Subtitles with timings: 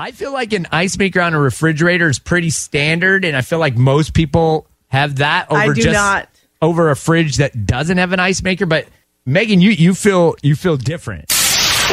[0.00, 3.58] I feel like an ice maker on a refrigerator is pretty standard, and I feel
[3.58, 6.26] like most people have that over I do just not.
[6.62, 8.64] over a fridge that doesn't have an ice maker.
[8.64, 8.88] But
[9.26, 11.30] Megan, you you feel you feel different.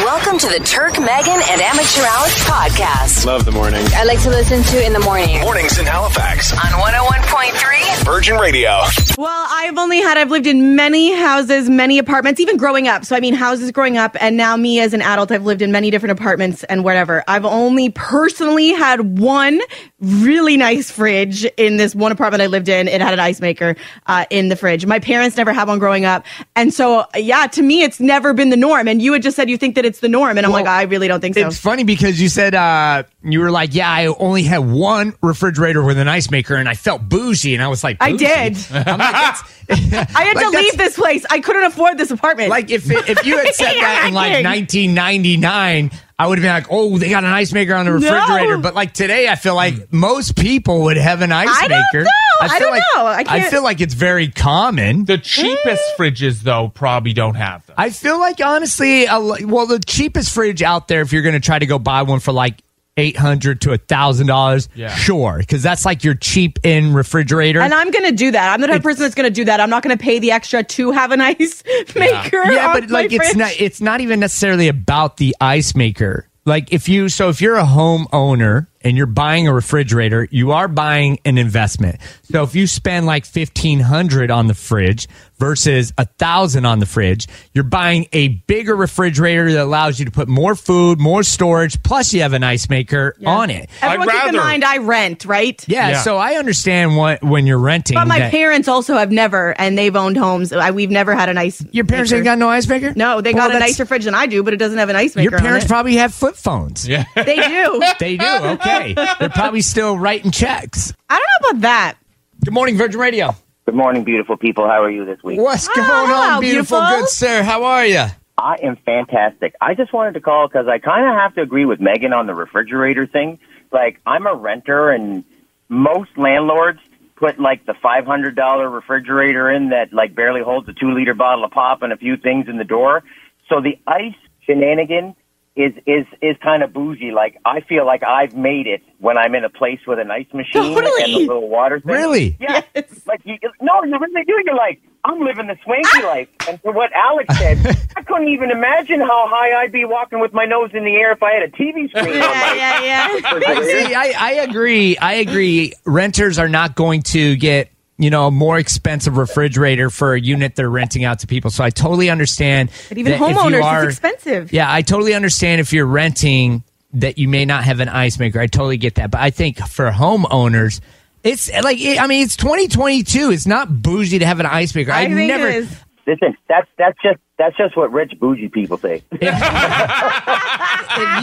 [0.03, 3.25] Welcome to the Turk, Megan, and Amateur Alex podcast.
[3.25, 3.83] Love the morning.
[3.95, 5.41] I like to listen to in the morning.
[5.41, 6.53] Mornings in Halifax.
[6.53, 8.05] On 101.3.
[8.05, 8.83] Virgin Radio.
[9.17, 13.05] Well, I've only had, I've lived in many houses, many apartments, even growing up.
[13.05, 15.71] So, I mean, houses growing up, and now me as an adult, I've lived in
[15.71, 17.23] many different apartments and whatever.
[17.27, 19.59] I've only personally had one
[19.99, 22.87] really nice fridge in this one apartment I lived in.
[22.87, 23.75] It had an ice maker
[24.05, 24.85] uh, in the fridge.
[24.85, 26.23] My parents never had one growing up.
[26.55, 28.87] And so, yeah, to me, it's never been the norm.
[28.87, 30.37] And you had just said you think that it's the norm.
[30.37, 31.47] And I'm Well, like, I really don't think so.
[31.47, 35.83] It's funny because you said uh, you were like, "Yeah, I only had one refrigerator
[35.83, 38.57] with an ice maker," and I felt bougie, and I was like, I "Bougie?" did.
[38.71, 39.35] I'm like,
[39.69, 41.25] I had like, to leave this place.
[41.29, 42.49] I couldn't afford this apartment.
[42.49, 46.53] Like if it, if you had said that in like 1999, I would have been
[46.53, 48.61] like, "Oh, they got an ice maker on the refrigerator." No.
[48.61, 52.09] But like today, I feel like most people would have an ice I don't maker.
[52.41, 52.47] Know.
[52.47, 53.05] I feel don't like, know.
[53.05, 55.05] I can't- feel like it's very common.
[55.05, 55.97] The cheapest mm.
[55.97, 57.75] fridges, though, probably don't have them.
[57.77, 61.39] I feel like honestly, a well, the cheapest fridge out there, if you're going to
[61.39, 62.61] try to go buy one for like
[62.99, 64.93] eight hundred to a thousand dollars, Yeah.
[64.95, 67.61] sure, because that's like your cheap in refrigerator.
[67.61, 68.53] And I'm gonna do that.
[68.53, 69.59] I'm the type of person that's gonna do that.
[69.59, 71.63] I'm not gonna pay the extra to have an ice
[71.95, 72.43] maker.
[72.51, 73.37] yeah, on but like it's fridge.
[73.37, 76.27] not it's not even necessarily about the ice maker.
[76.45, 80.51] Like if you so if you're a home owner and you're buying a refrigerator, you
[80.51, 81.97] are buying an investment.
[82.31, 85.07] So if you spend like fifteen hundred on the fridge
[85.39, 90.11] versus a thousand on the fridge, you're buying a bigger refrigerator that allows you to
[90.11, 93.69] put more food, more storage, plus you have an ice maker on it.
[93.81, 95.63] Everyone I'd keep in mind I rent, right?
[95.67, 96.01] Yeah, Yeah.
[96.01, 97.95] so I understand what when you're renting.
[97.95, 100.51] But my that- parents also have never, and they've owned homes.
[100.53, 101.63] I, we've never had an ice.
[101.71, 102.17] your parents maker.
[102.19, 102.93] ain't got no ice maker.
[102.95, 104.89] No, they Well, got a that's- nicer fridge than I do, but it doesn't have
[104.89, 105.29] an ice maker.
[105.29, 105.69] Your parents on it.
[105.69, 106.87] probably have flip phones.
[106.87, 107.05] Yeah.
[107.15, 107.81] They do.
[107.99, 108.25] They do.
[108.25, 108.76] Okay.
[109.19, 110.93] They're probably still writing checks.
[111.09, 111.97] I don't know about that.
[112.43, 113.35] Good morning, Virgin Radio.
[113.65, 114.65] Good morning, beautiful people.
[114.65, 115.39] How are you this week?
[115.39, 117.01] What's ah, going hello, on, beautiful, beautiful.
[117.01, 117.43] good sir?
[117.43, 118.05] How are you?
[118.37, 119.55] I am fantastic.
[119.59, 122.27] I just wanted to call because I kind of have to agree with Megan on
[122.27, 123.39] the refrigerator thing.
[123.71, 125.25] Like, I'm a renter, and
[125.69, 126.79] most landlords
[127.17, 131.51] put like the $500 refrigerator in that like barely holds a two liter bottle of
[131.51, 133.03] pop and a few things in the door.
[133.49, 135.15] So the ice shenanigan
[135.57, 137.11] is is is kind of bougie.
[137.11, 140.27] Like I feel like I've made it when I'm in a place with an ice
[140.33, 141.93] machine and a little water thing.
[141.93, 142.37] Really?
[142.39, 142.61] Yeah.
[143.05, 144.33] Like you, no, you really do.
[144.45, 146.07] You're like, I'm living the swanky ah!
[146.07, 146.27] life.
[146.47, 147.57] And for what Alex said,
[147.95, 151.11] I couldn't even imagine how high I'd be walking with my nose in the air
[151.11, 153.63] if I had a TV screen on my Yeah, yeah, yeah.
[153.63, 154.97] See, I, I agree.
[154.97, 155.73] I agree.
[155.85, 160.55] Renters are not going to get you know a more expensive refrigerator for a unit
[160.55, 161.51] they're renting out to people.
[161.51, 162.71] So I totally understand.
[162.89, 164.53] But even that homeowners, are- it's expensive.
[164.53, 166.63] Yeah, I totally understand if you're renting
[166.93, 168.39] that you may not have an ice maker.
[168.39, 169.11] I totally get that.
[169.11, 170.79] But I think for homeowners,
[171.23, 173.31] it's like it, I mean, it's 2022.
[173.31, 174.91] It's not bougie to have an ice maker.
[174.91, 175.47] I, I, think never.
[175.47, 175.83] it is.
[176.05, 179.03] Listen, that's that's just that's just what rich bougie people say.
[179.11, 179.21] if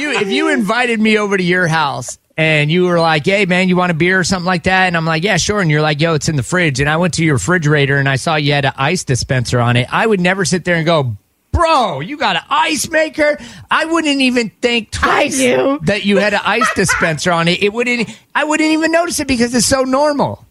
[0.01, 3.69] you if you invited me over to your house and you were like, "Hey, man,
[3.69, 5.83] you want a beer or something like that?" and I'm like, "Yeah, sure," and you're
[5.83, 8.37] like, "Yo, it's in the fridge," and I went to your refrigerator and I saw
[8.37, 11.17] you had an ice dispenser on it, I would never sit there and go.
[11.53, 13.39] Bro, you got an ice maker?
[13.71, 17.63] I wouldn't even think twice that you had an ice dispenser on it.
[17.63, 18.11] It wouldn't.
[18.35, 20.45] I wouldn't even notice it because it's so normal.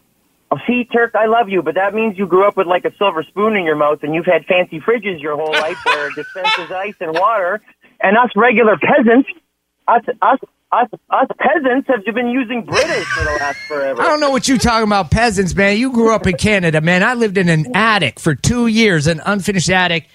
[0.50, 2.96] Oh, see, Turk, I love you, but that means you grew up with like a
[2.96, 6.14] silver spoon in your mouth, and you've had fancy fridges your whole life where it
[6.14, 7.60] dispenses ice and water.
[8.00, 9.28] And us regular peasants,
[9.86, 10.38] us us
[10.72, 14.02] us us peasants have been using British for the last forever.
[14.02, 15.78] I don't know what you're talking about, peasants, man.
[15.78, 17.02] You grew up in Canada, man.
[17.02, 20.08] I lived in an attic for two years, an unfinished attic.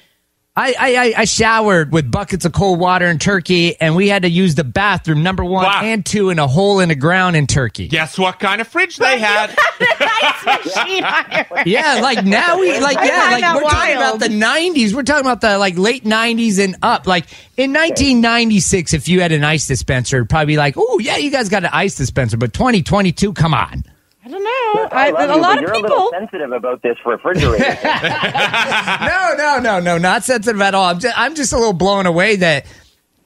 [0.60, 4.24] I, I, I- I showered with buckets of cold water in Turkey, and we had
[4.24, 5.82] to use the bathroom number one Wow.
[5.84, 7.88] and two in a hole in the ground in Turkey.
[7.88, 9.56] Guess what kind of fridge they had?
[9.80, 11.04] ice machine
[11.66, 14.94] Yeah, like now we like yeah, like we're talking about the '90s.
[14.94, 17.08] We're talking about the like late '90s and up.
[17.08, 17.26] Like
[17.58, 21.32] in 1996, if you had an ice dispenser, it'd probably be like, oh yeah, you
[21.32, 22.38] guys got an ice dispenser.
[22.38, 23.84] But 2022, come on.
[24.26, 24.50] I don't know.
[24.92, 27.64] I I, love a you, lot but of you're a little sensitive about this refrigerator.
[27.84, 30.86] no, no, no, no, not sensitive at all.
[30.86, 32.66] I'm just, I'm just a little blown away that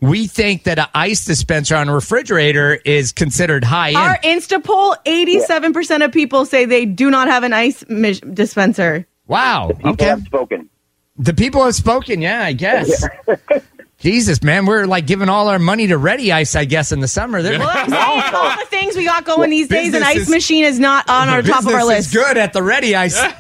[0.01, 3.98] we think that an ice dispenser on a refrigerator is considered high end.
[3.98, 4.42] Our end.
[4.42, 9.07] Insta poll: eighty-seven percent of people say they do not have an ice mis- dispenser.
[9.28, 9.68] Wow.
[9.69, 10.06] The People Okay.
[10.06, 10.69] have spoken.
[11.18, 12.22] The people have spoken.
[12.22, 13.07] Yeah, I guess.
[14.03, 17.07] Jesus, man, we're like giving all our money to Ready Ice, I guess, in the
[17.07, 17.41] summer.
[17.41, 20.29] They're- Well, I'm saying all the things we got going these days, an ice is-
[20.29, 22.09] machine is not on our top of our list.
[22.09, 23.17] is good at the Ready Ice.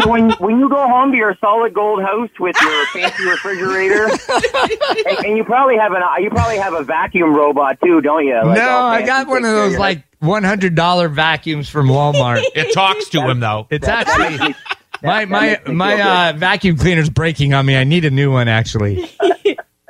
[0.00, 4.06] So when when you go home to your solid gold house with your fancy refrigerator,
[4.06, 8.34] and, and you probably have an you probably have a vacuum robot too, don't you?
[8.34, 12.42] Like no, I got one of those like one hundred dollar vacuums from Walmart.
[12.54, 13.66] It talks to him though.
[13.70, 14.54] It's actually
[15.02, 17.76] my my my uh, vacuum cleaner's breaking on me.
[17.76, 19.08] I need a new one actually.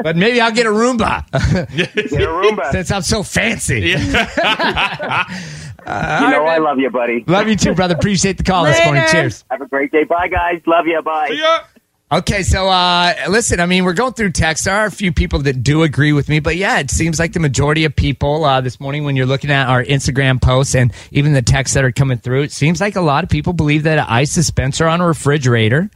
[0.05, 1.25] But maybe I'll get a Roomba
[1.77, 2.71] Get a Roomba.
[2.73, 3.81] since I'm so fancy.
[3.89, 4.27] you know
[5.87, 7.25] I love you, buddy.
[7.27, 7.95] Love you too, brother.
[7.95, 9.03] Appreciate the call this morning.
[9.11, 9.47] Cheers.
[9.51, 10.05] Have a great day.
[10.05, 10.61] Bye, guys.
[10.67, 11.01] Love you.
[11.01, 11.31] Bye.
[11.33, 11.65] Yeah.
[12.13, 14.67] Okay, so uh, listen, I mean, we're going through text.
[14.67, 17.33] There are a few people that do agree with me, but yeah, it seems like
[17.33, 20.93] the majority of people uh, this morning, when you're looking at our Instagram posts and
[21.13, 23.85] even the texts that are coming through, it seems like a lot of people believe
[23.85, 25.89] that an ice dispenser on a refrigerator,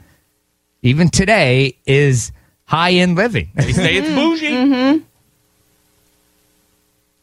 [0.80, 2.32] even today, is
[2.68, 3.48] high end living.
[3.54, 4.52] They say it's bougie.
[4.52, 5.04] Mm-hmm.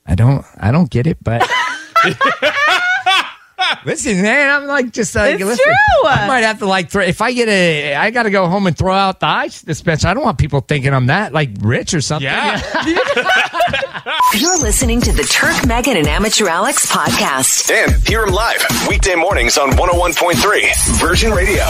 [0.07, 1.47] I don't, I don't get it, but.
[3.85, 6.09] Listen, man, I'm like just like It's listen, true.
[6.09, 8.67] I might have to like throw if I get a I got to go home
[8.67, 10.07] and throw out the ice dispenser.
[10.07, 12.25] I don't want people thinking I'm that like rich or something.
[12.25, 12.61] Yeah.
[14.37, 17.71] You're listening to the Turk, Megan, and Amateur Alex podcast.
[17.71, 21.65] And hear him live weekday mornings on 101.3 Virgin Radio.